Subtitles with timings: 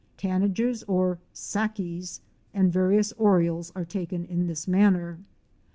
[0.17, 1.19] 'Tanagers or"
[1.51, 2.21] sackies"'
[2.55, 5.19] and various Orioles are taken in this manner.